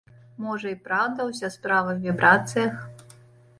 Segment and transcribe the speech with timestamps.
[0.45, 2.75] Можа, і праўда ўся справа ў вібрацыях?